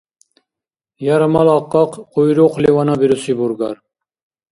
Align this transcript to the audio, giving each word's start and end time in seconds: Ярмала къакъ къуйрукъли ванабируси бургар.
Ярмала 1.15 1.55
къакъ 1.71 1.99
къуйрукъли 2.11 2.69
ванабируси 2.75 3.33
бургар. 3.39 3.75